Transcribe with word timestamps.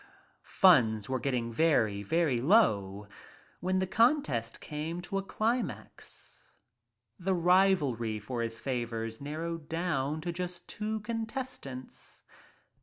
Funds 0.63 1.07
were 1.09 1.19
getting 1.19 1.53
very, 1.53 2.01
very 2.01 2.39
low, 2.39 3.07
when 3.59 3.77
the 3.77 3.85
contest 3.85 4.59
came 4.59 4.99
to 4.99 5.19
a 5.19 5.21
climax. 5.21 6.49
The 7.19 7.35
rivalrv 7.35 8.23
for 8.23 8.41
his 8.41 8.59
faovrs 8.59 9.21
nar 9.21 9.41
rowed 9.41 9.69
down 9.69 10.19
to 10.21 10.31
just 10.31 10.67
two 10.67 11.01
contestants. 11.01 12.23